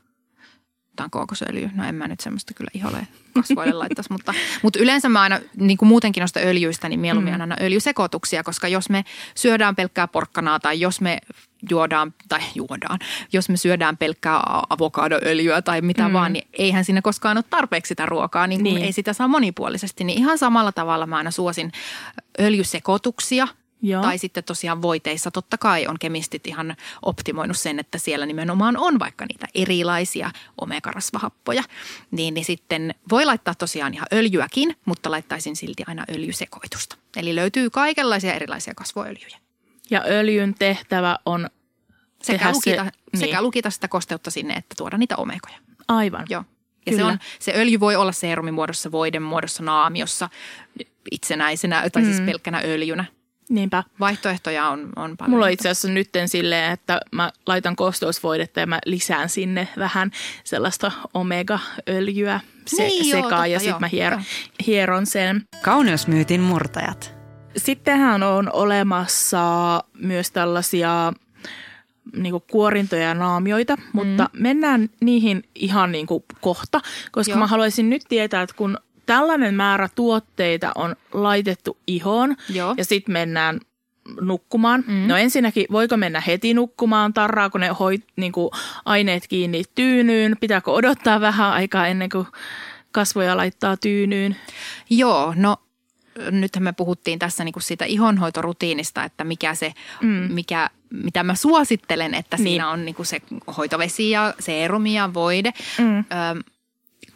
[0.97, 1.71] jotain kookosöljyä.
[1.75, 5.79] No en mä nyt semmoista kyllä iholle kasvoille laittaisi, mutta, mutta yleensä mä aina niin
[5.79, 7.41] kuin muutenkin noista öljyistä, niin mieluummin mm.
[7.41, 9.05] aina öljysekoituksia, koska jos me
[9.35, 11.19] syödään pelkkää porkkanaa tai jos me
[11.71, 12.99] juodaan, tai juodaan,
[13.33, 16.13] jos me syödään pelkkää avokadoöljyä tai mitä mm.
[16.13, 18.75] vaan, niin eihän siinä koskaan ole tarpeeksi sitä ruokaa, niin, Niin.
[18.75, 18.87] niin.
[18.87, 20.05] ei sitä saa monipuolisesti.
[20.05, 21.73] Niin ihan samalla tavalla mä aina suosin
[22.41, 23.49] öljysekoituksia,
[23.83, 24.03] Joo.
[24.03, 28.99] tai sitten tosiaan voiteissa totta kai on kemistit ihan optimoinut sen, että siellä nimenomaan on
[28.99, 31.63] vaikka niitä erilaisia omegarasvahappoja.
[32.11, 36.97] Niin, niin sitten voi laittaa tosiaan ihan öljyäkin, mutta laittaisin silti aina öljysekoitusta.
[37.17, 39.39] Eli löytyy kaikenlaisia erilaisia kasvoöljyjä.
[39.91, 41.49] Ja öljyn tehtävä on
[42.23, 45.57] Sekä, lukita, se, se, sekä niin, lukita sitä kosteutta sinne, että tuoda niitä omegoja.
[45.89, 46.27] Aivan.
[46.29, 46.45] Joo.
[46.87, 46.97] Ja Kyllä.
[46.97, 50.29] se, on, se öljy voi olla seerumimuodossa, voiden muodossa, naamiossa,
[51.11, 52.27] itsenäisenä tai siis Mm.
[52.27, 53.05] pelkkänä öljynä.
[53.49, 53.85] Niinpä.
[54.01, 55.31] Vaihtoehtoja on, on paljon.
[55.31, 60.11] Mulla on itse asiassa nytten silleen, että mä laitan kosteusvoidetta ja mä lisään sinne vähän
[60.45, 64.21] sellaista omega-öljyä se, Niin, joo, sekaan ja totta, sitten joo, mä hier, joo.
[64.67, 65.43] hieron sen.
[65.63, 67.15] Kauneusmyytin murtajat.
[67.57, 71.13] Sittenhän on olemassa myös tällaisia
[72.17, 76.81] niin kuorintoja ja naamioita, mutta mennään niihin ihan niin kuin kohta,
[77.13, 77.39] koska Joo.
[77.39, 82.75] mä haluaisin nyt tietää, että kun tällainen määrä tuotteita on laitettu ihoon Joo.
[82.79, 83.61] ja sitten mennään
[84.21, 84.85] nukkumaan.
[84.87, 85.09] Mm.
[85.09, 88.51] No ensinnäkin, voiko mennä heti nukkumaan, tarraako ne hoit, niin kuin
[88.85, 92.27] aineet kiinni tyynyyn, pitääkö odottaa vähän aikaa ennen kuin
[92.93, 94.37] kasvoja laittaa tyynyyn?
[94.91, 95.57] Joo, no
[96.31, 100.09] nythän me puhuttiin tässä niinku siitä ihonhoitorutiinista, että mikä se, Mm.
[100.33, 102.45] mikä, mitä mä suosittelen, että Niin.
[102.45, 102.53] niin.
[102.53, 103.21] siinä on niinku se
[103.57, 105.53] hoitovesi ja seerumi ja voide.
[105.79, 105.99] Mm.
[105.99, 106.05] Ö,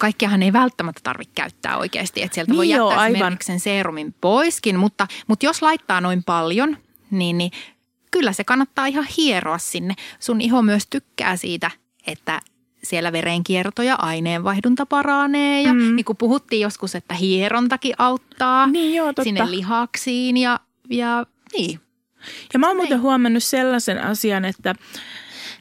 [0.00, 3.16] kaikkiahan ei välttämättä tarvitse käyttää oikeasti, että sieltä voi Niin joo, jättää aivan.
[3.16, 6.76] esimerkiksi sen seerumin poiskin, mutta, mutta jos laittaa noin paljon,
[7.10, 7.50] niin, niin
[8.10, 9.94] kyllä se kannattaa ihan hieroa sinne.
[10.20, 11.70] Sun iho myös tykkää siitä,
[12.06, 12.40] että
[12.82, 15.96] siellä verenkierto ja aineenvaihdunta paranee ja Mm.
[15.96, 19.22] niin kuin puhuttiin joskus, että hierontakin auttaa Niin joo, totta.
[19.22, 20.60] sinne lihaksiin ja,
[20.90, 21.80] ja niin.
[22.52, 23.02] Ja mä oon muuten Näin.
[23.02, 24.74] huomannut sellaisen asian, että,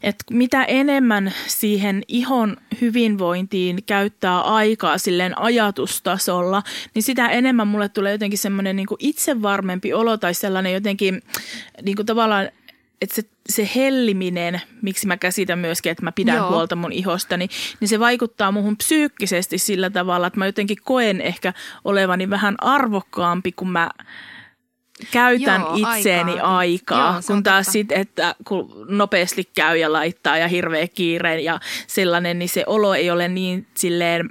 [0.04, 8.12] että mitä enemmän siihen ihon hyvinvointiin käyttää aikaa silleen ajatustasolla, niin sitä enemmän mulle tulee
[8.12, 11.22] jotenkin semmoinen niin itsevarmempi olo tai sellainen jotenkin
[11.84, 12.50] niin kuin tavallaan
[13.02, 16.50] että se, se helliminen, miksi mä käsitän myöskin, että mä pidän Joo.
[16.50, 17.48] huolta mun ihostani,
[17.80, 21.54] niin se vaikuttaa muuhun psyykkisesti sillä tavalla, että mä jotenkin koen ehkä
[21.86, 23.90] olevani vähän arvokkaampi, kun mä
[25.12, 26.58] käytän Joo, itseeni aikaa.
[26.58, 27.72] aikaa, Joo, kun taas totta.
[27.72, 32.94] sit, että kun nopeasti käy ja laittaa ja hirveä kiire ja sellainen, niin se olo
[32.94, 34.30] ei ole niin silleen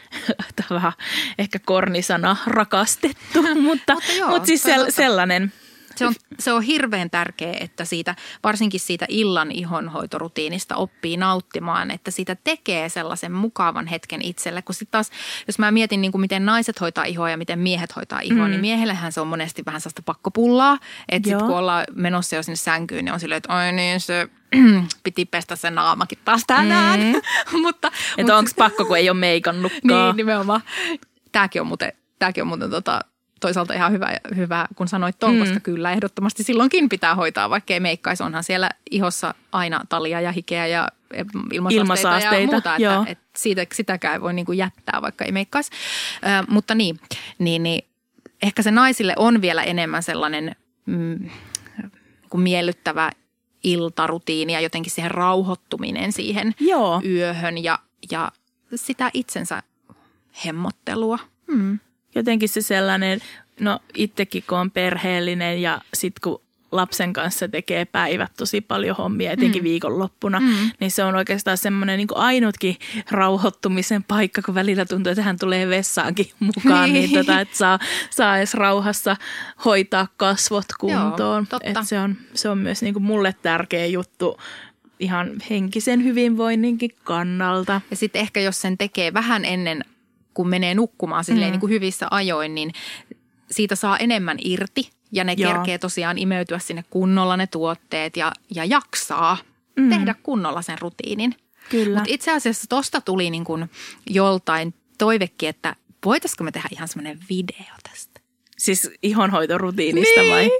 [0.70, 0.92] vähän
[1.38, 5.52] ehkä kornisana rakastettu, mutta, Mutta joo, mutta siis sel, sellainen.
[5.96, 12.10] Se on, se on hirveän tärkeää, että siitä, varsinkin siitä illan ihonhoitorutiinista oppii nauttimaan, että
[12.10, 14.62] siitä tekee sellaisen mukavan hetken itselle.
[14.62, 15.10] Kun sitten taas,
[15.46, 18.50] jos mä mietin niin kuin miten naiset hoitaa ihoa ja miten miehet hoitaa ihoa, mm.
[18.50, 20.78] niin miehellähän se on monesti vähän sellaista pakkopullaa.
[21.08, 24.28] Että sitten kun ollaan menossa jo sinne sänkyyn, niin on silleen, että oi niin se
[25.04, 27.00] piti pestä se naamakin taas tänään.
[27.00, 27.12] Mm.
[27.62, 30.06] mutta, Että mutta onko pakko, kun ei ole meikannutkaan.
[30.06, 30.62] niin, nimenomaan.
[31.32, 33.00] Tämäkin on muuten, tämäkin on muuten tota,
[33.44, 35.40] toisaalta ihan hyvä, hyvä, kun sanoit ton, mm.
[35.40, 38.22] koska kyllä ehdottomasti silloinkin pitää hoitaa, vaikka ei meikkaisi.
[38.22, 40.88] Onhan siellä ihossa aina talia ja hikeä ja
[41.70, 43.00] Ilmansaasteita, ja muuta, joo.
[43.00, 45.70] että, että siitä, sitäkään ei voi niin kuin jättää, vaikka ei meikkaisi.
[46.16, 47.00] Ö, mutta niin,
[47.38, 47.84] niin, niin,
[48.42, 51.30] ehkä se naisille on vielä enemmän sellainen mm,
[52.30, 53.10] kuin miellyttävä
[53.64, 57.02] iltarutiini ja jotenkin siihen rauhoittuminen siihen Joo.
[57.04, 57.78] yöhön ja,
[58.10, 58.32] ja
[58.74, 59.62] sitä itsensä
[60.44, 61.18] hemmottelua.
[61.46, 61.78] Mm.
[62.14, 63.20] Jotenkin se sellainen,
[63.60, 66.40] no itsekin kun on perheellinen ja sitten kun
[66.72, 69.64] lapsen kanssa tekee päivät tosi paljon hommia, etenkin mm.
[69.64, 70.70] viikonloppuna, mm.
[70.80, 72.76] niin se on oikeastaan semmoinen niin ainutkin
[73.10, 77.26] rauhoittumisen paikka, kun välillä tuntuu, että hän tulee vessaankin mukaan, niin, Niin.
[77.26, 77.78] tota, että saa,
[78.10, 79.16] saa edes rauhassa
[79.64, 81.46] hoitaa kasvot kuntoon.
[81.46, 81.80] totta.
[81.80, 84.38] Et se, on, se on myös niin kuin mulle tärkeä juttu
[85.00, 87.80] ihan henkisen hyvinvoinninkin kannalta.
[87.90, 89.84] Ja sitten ehkä jos sen tekee vähän ennen
[90.34, 91.52] kun menee nukkumaan silleen Mm.
[91.52, 92.72] niin kuin hyvissä ajoin, niin
[93.50, 95.52] siitä saa enemmän irti ja ne Joo.
[95.52, 99.36] kerkee tosiaan imeytyä sinne kunnolla ne tuotteet ja, ja jaksaa
[99.76, 99.88] Mm.
[99.90, 101.34] tehdä kunnolla sen rutiinin.
[101.70, 101.98] Kyllä.
[101.98, 103.70] Mutta itse asiassa tosta tuli niin kuin
[104.10, 108.20] joltain toivekin, että voitaisiko me tehdä ihan semmoinen video tästä.
[108.58, 110.32] Siis ihonhoitorutiinista niin.
[110.32, 110.50] vai?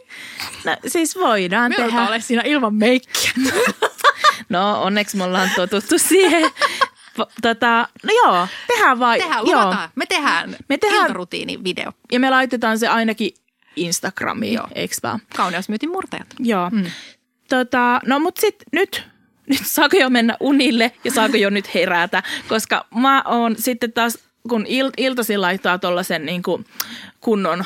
[0.64, 2.08] No, siis voidaan tehdä.
[2.08, 3.30] ole siinä ilman meikkiä.
[4.48, 6.50] No onneksi me ollaan totuttu siihen.
[7.42, 9.18] Tota, no joo, tehdään vai.
[9.18, 9.60] Tehdään, joo.
[9.62, 9.88] luvataan.
[9.94, 11.92] Me tehdään, Me tehdään- iltarutiini-video.
[12.12, 13.30] Ja me laitetaan se ainakin
[13.76, 14.68] Instagramiin, Joo.
[14.74, 15.20] eikö vaan?
[15.36, 16.26] Kauneusmyytin murtajat.
[16.38, 16.70] Joo.
[16.70, 16.84] Mm.
[17.48, 19.02] Tota, no mut sit nyt,
[19.46, 24.18] nyt saako jo mennä unille ja saako jo nyt herätä, koska mä oon sitten taas,
[24.48, 26.64] kun il, iltaisin laittaa tollasen niin kuin
[27.20, 27.64] kunnon,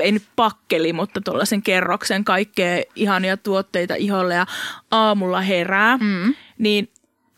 [0.00, 4.46] ei nyt pakkeli, mutta tuollaisen kerroksen kaikkea ihania tuotteita iholle ja
[4.90, 6.34] aamulla herää, mm.
[6.58, 6.88] niin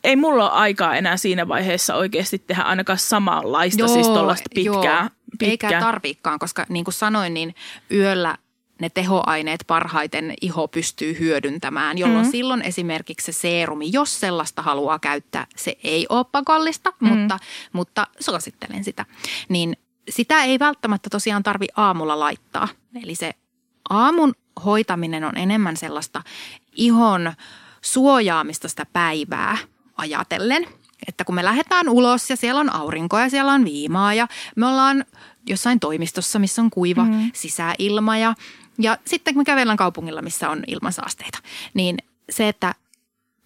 [0.05, 5.11] ei mulla ole aikaa enää siinä vaiheessa oikeasti tehdä ainakaan samanlaista, siis tuollaista pitkää.
[5.41, 5.81] Eikä pitkää.
[5.81, 7.55] tarviikaan, koska niin kuin sanoin, niin
[7.91, 8.39] yöllä
[8.81, 12.31] ne tehoaineet parhaiten iho pystyy hyödyntämään, jolloin mm.
[12.31, 17.09] silloin esimerkiksi se seerumi, jos sellaista haluaa käyttää, se ei ole pakollista, mm.
[17.09, 17.39] mutta,
[17.73, 19.07] mutta suosittelen sitä.
[19.49, 19.77] Niin
[20.11, 22.69] sitä ei välttämättä tosiaan tarvi aamulla laittaa.
[23.03, 23.33] Eli se
[23.91, 24.35] aamun
[24.65, 26.23] hoitaminen on enemmän sellaista
[26.77, 27.33] ihon
[27.81, 29.59] suojaamista sitä päivää
[30.03, 30.67] ajatellen.
[31.09, 34.67] Että kun me lähdetään ulos ja siellä on aurinko ja siellä on viimaa ja me
[34.67, 35.05] ollaan
[35.47, 37.31] jossain toimistossa, missä on kuiva mm.
[37.35, 38.35] sisäilma ja,
[38.79, 41.39] ja sitten kun me kävellään kaupungilla, missä on ilmansaasteita,
[41.75, 41.99] niin
[42.31, 42.75] se, että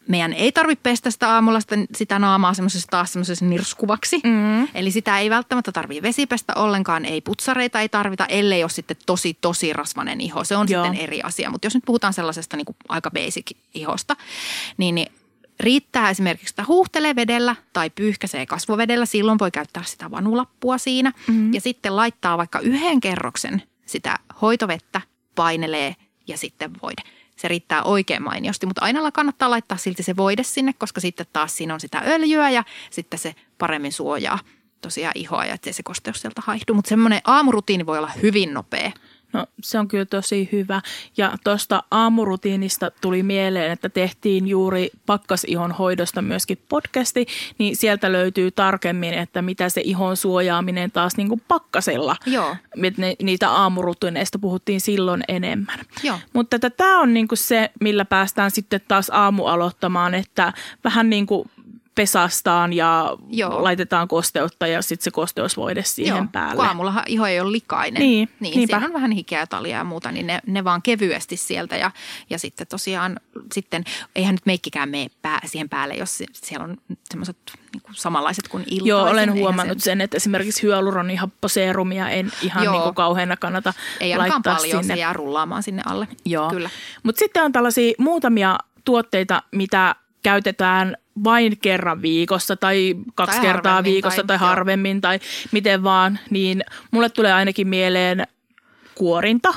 [0.09, 4.21] meidän ei tarvitse pestä sitä aamulla sitä, sitä naamaa semmoisessa taas semmoisessa nirskuvaksi.
[4.25, 4.69] Mm.
[4.75, 9.39] Eli sitä ei välttämättä tarvitse vesipestä ollenkaan, ei putsareita ei tarvita, ellei ole sitten tosi,
[9.41, 10.45] tosi rasvanen iho.
[10.45, 10.85] Se on Joo.
[10.85, 11.51] sitten eri asia.
[11.51, 14.17] Mutta jos nyt puhutaan sellaisesta niin kuin aika basic ihosta,
[14.77, 15.13] niin, niin
[15.61, 19.07] riittää esimerkiksi, että huuhtelee vedellä tai pyyhkäisee kasvovedellä.
[19.07, 21.13] Silloin voi käyttää sitä vanulappua siinä.
[21.29, 21.55] Mm.
[21.55, 25.01] Ja sitten laittaa vaikka yhden kerroksen sitä hoitovettä,
[25.35, 27.03] painelee ja sitten voide.
[27.37, 31.57] Se riittää oikein mainiosti, mutta aina kannattaa laittaa silti se voide sinne, koska sitten taas
[31.57, 34.39] siinä on sitä öljyä ja sitten se paremmin suojaa
[34.81, 36.75] tosiaan ihoa ja ettei se kosteus sieltä haihdu.
[36.75, 38.93] Mutta semmoinen aamurutiini voi olla hyvin nopea.
[39.37, 40.81] No se on kyllä tosi hyvä.
[41.17, 47.27] Ja tuosta aamurutiinista tuli mieleen, että tehtiin juuri pakkasihon hoidosta myöskin podcasti,
[47.59, 52.17] niin sieltä löytyy tarkemmin, että mitä se ihon suojaaminen taas niin kuin pakkasella.
[52.27, 52.57] Joo.
[52.97, 55.79] Ne, niitä aamurutiineista puhuttiin silloin enemmän.
[56.03, 56.19] Joo.
[56.33, 60.53] Mutta tämä on niin kuin se, millä päästään sitten taas aamu aloittamaan, että
[60.85, 61.51] vähän niin kuin
[61.97, 63.63] pesastaan ja Joo.
[63.63, 66.55] laitetaan kosteutta ja sitten se kosteusvoide siihen Joo, päälle.
[66.55, 68.01] kun aamullahan iho ei ole likainen.
[68.03, 68.73] Niin, niin niinpä.
[68.73, 71.77] siellä on vähän hikeä talia ja muuta, niin ne, ne vaan kevyesti sieltä.
[71.77, 71.91] Ja,
[72.31, 73.21] ja sitten tosiaan,
[73.53, 73.85] sitten,
[74.17, 76.77] eihän nyt meikkikään mene pää, siihen päälle, jos siellä on
[77.11, 77.37] semmoiset
[77.73, 78.87] niin samanlaiset kuin iltaisin.
[78.87, 82.73] Joo, olen huomannut se, sen, että esimerkiksi hyaluronihapposeerumia en ihan Joo.
[82.73, 84.95] niin kuin kauheana kannata Ei laittaa paljon, sinne.
[84.95, 86.09] se jää rullaamaan sinne alle.
[86.25, 86.53] Joo.
[87.03, 93.85] Mutta sitten on tällaisia muutamia tuotteita, mitä käytetään vain kerran viikossa tai kaksi Tai kertaa
[93.85, 95.19] viikossa tai- tai, harvemmin tai
[95.53, 98.27] miten vaan, niin mulle tulee ainakin mieleen
[98.95, 99.55] kuorinta.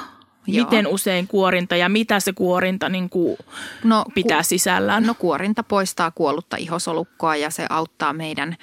[0.47, 0.65] Joo.
[0.65, 3.37] Miten usein kuorinta ja mitä se kuorinta niin kuin
[3.83, 5.03] No, pitää ku- sisällään.
[5.03, 8.55] No kuorinta poistaa kuollutta ihosolukkoa ja se auttaa meidän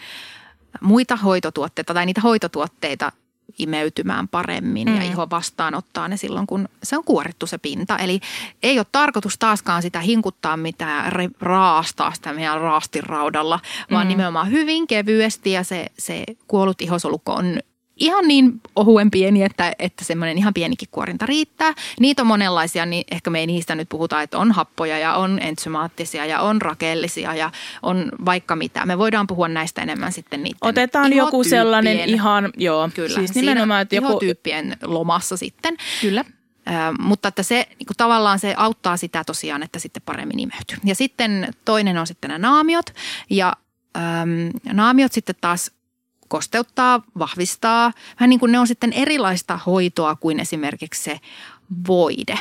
[0.80, 3.12] muita hoitotuotteita tai niitä hoitotuotteita
[3.59, 4.96] imeytymään paremmin mm.
[4.96, 7.98] ja iho vastaanottaa ne silloin, kun se on kuorittu se pinta.
[7.98, 8.20] Eli
[8.62, 14.09] ei ole tarkoitus taaskaan sitä hinkuttaa mitään raastaa sitä meidän raastiraudalla, vaan mm.
[14.09, 17.61] nimenomaan hyvin kevyesti ja se, se kuollut ihosolukko on
[17.96, 21.74] ihan niin ohuen pieni, että, että semmoinen ihan pienikin kuorinta riittää.
[22.00, 25.38] Niitä on monenlaisia, niin ehkä me ei niistä nyt puhuta, että on happoja ja on
[25.42, 27.50] entsymaattisia ja on rakellisia ja
[27.82, 28.87] on vaikka mitä.
[28.87, 33.82] Me voidaan puhua näistä enemmän sitten niiden Otetaan joku sellainen ihan, joo, Kyllä, siis nimenomaan,
[33.82, 35.76] että joku, ihotyyppien lomassa sitten.
[36.00, 36.24] kyllä,
[36.68, 40.78] Ö, mutta että se niin kuin tavallaan se auttaa sitä tosiaan, että sitten paremmin imeytyy.
[40.85, 42.94] Ja sitten toinen on sitten nämä naamiot
[43.30, 43.52] ja
[43.96, 45.70] äm, naamiot sitten taas
[46.28, 47.92] kosteuttaa, vahvistaa.
[48.20, 51.20] Vähän niin kuin ne on sitten erilaista hoitoa kuin esimerkiksi se
[51.88, 52.38] voide.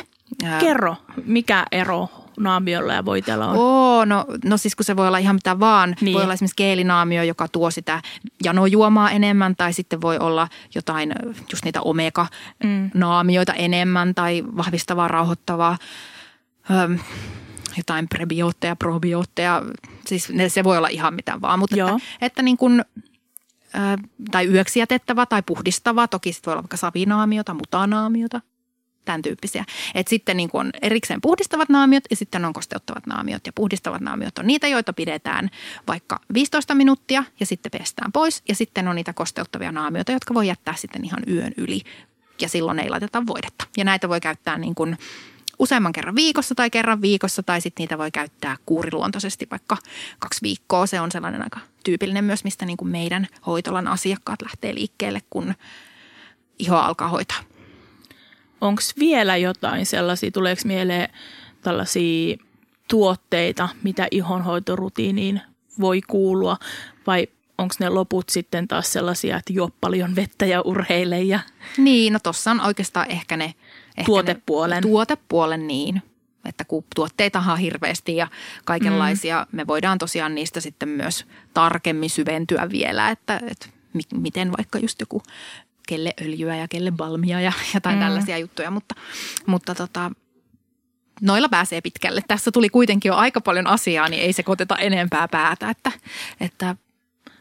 [0.60, 2.08] Kerro, mikä ero
[2.40, 3.56] naamiolla ja voiteella on.
[3.56, 5.96] Oo, no, no siis kun se voi olla ihan mitä vaan.
[6.00, 6.14] Niin.
[6.14, 8.02] Voi olla esimerkiksi geelinaamio, joka tuo sitä
[8.44, 11.12] janojuomaa enemmän tai sitten voi olla jotain
[11.52, 15.78] just niitä omega-naamioita enemmän tai vahvistavaa, rauhoittavaa.
[16.70, 16.98] Öm,
[17.76, 19.62] jotain prebiootteja, probiootteja,
[20.06, 21.88] siis ne, se voi olla ihan mitä vaan, mutta Joo.
[21.88, 22.84] että, että niin kuin, ö,
[24.30, 28.40] tai yöksi jätettävä tai puhdistava, toki sitten voi olla vaikka savinaamiota, mutanaamiota,
[29.06, 29.64] tämän tyyppisiä.
[29.94, 33.46] Et sitten niin on erikseen puhdistavat naamiot ja sitten on kosteuttavat naamiot.
[33.46, 35.50] Ja puhdistavat naamiot on niitä, joita pidetään
[35.86, 38.42] vaikka 15 minuuttia ja sitten pestään pois.
[38.48, 41.82] Ja sitten on niitä kosteuttavia naamioita, jotka voi jättää sitten ihan yön yli
[42.40, 43.66] ja silloin ei laiteta voidetta.
[43.76, 44.98] Ja näitä voi käyttää niin kuin
[45.58, 49.76] useamman kerran viikossa tai kerran viikossa tai sitten niitä voi käyttää kuuriluontoisesti vaikka
[50.18, 50.86] kaksi viikkoa.
[50.86, 55.54] Se on sellainen aika tyypillinen myös, mistä niin kuin meidän hoitolan asiakkaat lähtee liikkeelle, kun
[56.58, 57.40] iho alkaa hoitaa.
[58.60, 61.08] Onko vielä jotain sellaisia, tuleeko mieleen
[61.62, 62.36] tällaisia
[62.88, 65.40] tuotteita, mitä ihonhoitorutiiniin
[65.80, 66.56] voi kuulua
[67.06, 71.40] vai onko ne loput sitten taas sellaisia, että juo paljon vettä ja urheile ja
[71.78, 73.54] Niin, no tuossa on oikeastaan ehkä ne...
[73.96, 74.76] Ehkä Tuotepuolen.
[74.76, 76.02] Ne, tuotepuolen, niin.
[76.44, 78.28] Että kun tuotteitahan on hirveästi ja
[78.64, 79.56] kaikenlaisia, mm.
[79.56, 85.00] me voidaan tosiaan niistä sitten myös tarkemmin syventyä vielä, että, että mi- miten vaikka just
[85.00, 85.22] joku
[85.88, 88.02] kelle öljyä ja kelle balmia ja jotain mm.
[88.02, 88.94] tällaisia juttuja, mutta,
[89.46, 90.10] mutta tota,
[91.20, 92.22] noilla pääsee pitkälle.
[92.28, 95.92] Tässä tuli kuitenkin jo aika paljon asiaa, niin ei se koteta enempää päätä, että,
[96.40, 96.76] että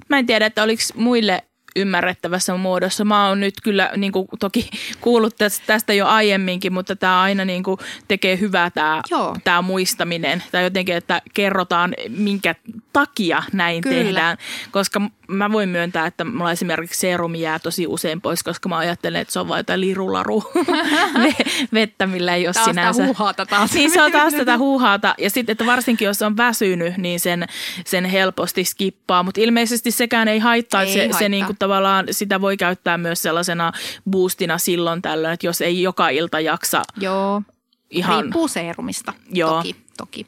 [0.10, 1.44] Mä en tiedä, että oliko muille
[1.76, 3.06] ymmärrettävässä muodossa.
[3.06, 4.70] Mä oon nyt kyllä niin kuin, toki
[5.02, 5.36] kuullut
[5.68, 9.36] tästä, jo aiemminkin, mutta tämä aina niin kuin, tekee hyvää tämä, Joo.
[9.44, 10.44] tämä muistaminen.
[10.52, 12.56] Tai jotenkin, että kerrotaan, minkä
[12.94, 13.96] takia näin Kyllä.
[13.96, 14.38] tehdään.
[14.72, 19.22] Koska mä voin myöntää, että mulla esimerkiksi serumi jää tosi usein pois, koska mä ajattelen,
[19.22, 20.44] että se on vain jotain lirularu
[21.24, 23.06] ve- vettä, millä ei ole taas sinänsä.
[23.06, 23.74] huuhaata taas.
[23.74, 25.16] Niin se on taas tätä huuhaata.
[25.18, 27.48] Ja sitten, että varsinkin jos on väsynyt, niin sen,
[27.86, 29.24] sen helposti skippaa.
[29.24, 30.82] Mutta ilmeisesti sekään ei haittaa.
[30.82, 31.20] Ei se, haittaa.
[31.20, 33.72] se niinku tavallaan, sitä voi käyttää myös sellaisena
[34.10, 37.42] boostina silloin tällöin, että jos ei joka ilta jaksa Joo,
[37.90, 38.24] ihan...
[38.24, 39.58] Riippuu seerumista, Joo.
[39.58, 40.28] toki, toki.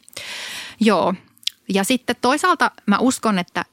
[0.80, 1.13] Joo,
[1.73, 3.65] ja sitten toisaalta mä uskon, että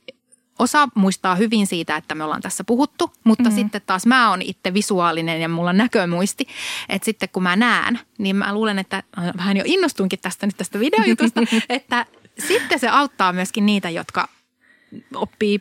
[0.58, 3.56] osa muistaa hyvin siitä, että me ollaan tässä puhuttu, mutta mm-hmm.
[3.56, 6.46] sitten taas mä oon itse visuaalinen ja mulla on näkömuisti.
[6.88, 10.56] Että sitten kun mä näen, niin mä luulen, että äh, vähän jo innostuinkin tästä nyt
[10.56, 12.06] tästä videojutusta, että
[12.48, 14.28] sitten se auttaa myöskin niitä, jotka
[15.14, 15.60] oppii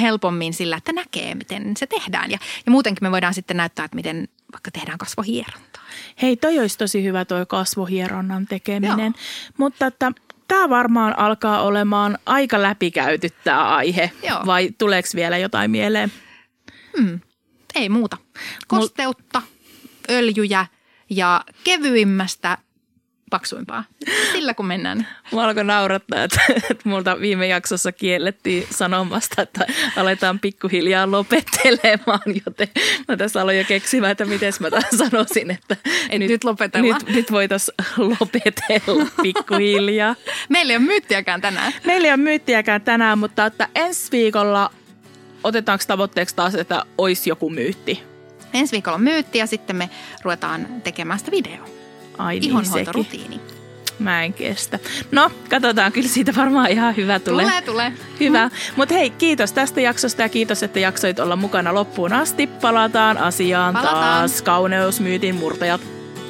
[0.00, 2.30] helpommin sillä, että näkee, miten se tehdään.
[2.30, 5.82] Ja, ja muutenkin me voidaan sitten näyttää, että miten vaikka tehdään kasvohierontaa.
[6.22, 9.14] Hei, toi olisi tosi hyvä toi kasvohieronnan tekeminen.
[9.56, 10.12] Mutta että
[10.48, 14.10] tämä varmaan alkaa olemaan aika läpikäyty tämä aihe.
[14.28, 14.46] Joo.
[14.46, 16.12] Vai tuleeko vielä jotain mieleen?
[16.98, 17.20] Hmm.
[17.74, 18.16] Ei muuta.
[18.68, 19.42] Kosteutta,
[20.10, 20.66] öljyjä
[21.10, 22.58] ja kevyimmästä
[23.34, 23.84] paksuimpaa.
[24.32, 25.08] Sillä kun mennään.
[25.32, 29.66] Mua alkoi naurattaa, että, että multa viime jaksossa kiellettiin sanomasta, että
[29.96, 32.68] aletaan pikkuhiljaa lopettelemaan, joten
[33.08, 35.76] mä tässä aloin jo keksimään, että miten mä taas sanoisin, että
[36.10, 37.00] Et nyt lopetellaan.
[37.06, 40.16] Nyt, nyt voitaisiin lopetella pikkuhiljaa.
[40.48, 41.72] Meillä ei ole myyttiäkään tänään.
[41.84, 44.70] Meillä ei ole myyttiäkään tänään, mutta että ensi viikolla
[45.44, 48.02] otetaanko tavoitteeksi taas, että olisi joku myytti?
[48.54, 49.90] Ensi viikolla on myytti ja sitten me
[50.22, 51.73] ruvetaan tekemään sitä videoa.
[52.18, 53.40] Ai niin, Ihonhoitorutiini.
[53.98, 54.78] Mä en kestä.
[55.10, 55.92] No, katsotaan.
[55.92, 57.44] Kyllä siitä varmaan ihan hyvä tulee.
[57.44, 57.92] Tulee, tulee.
[58.20, 58.50] Hyvä.
[58.76, 62.46] Mutta hei, kiitos tästä jaksosta ja kiitos, että jaksoit olla mukana loppuun asti.
[62.46, 64.04] Palataan asiaan Palataan.
[64.04, 64.42] taas.
[64.42, 65.80] Kauneusmyytin murtajat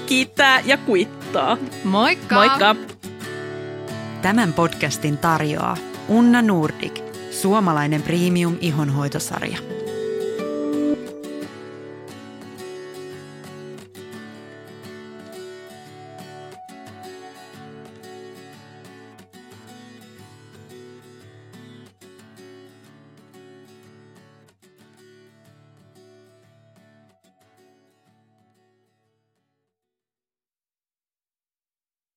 [0.06, 1.56] kiittää ja kuittaa.
[1.84, 2.34] Moikka!
[2.34, 2.76] Moikka!
[4.22, 5.76] Tämän podcastin tarjoaa
[6.08, 9.73] Unna Nordic, suomalainen premium ihonhoitosarja.